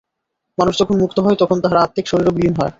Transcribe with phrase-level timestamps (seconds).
[0.57, 2.69] মানুষ যখন মুক্ত হয়, তখন তাহার আত্মিক শরীরও বিলীন হয়।